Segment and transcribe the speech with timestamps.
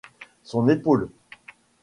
[0.41, 1.11] Son épaule